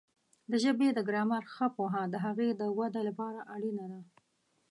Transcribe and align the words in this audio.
د 0.51 0.53
ژبې 0.63 0.87
د 0.93 0.99
ګرامر 1.07 1.43
ښه 1.53 1.67
پوهه 1.75 2.03
د 2.13 2.15
هغې 2.25 2.49
د 2.59 2.61
وده 2.79 3.01
لپاره 3.09 3.39
اړینه 3.55 3.85
ده. 3.91 4.01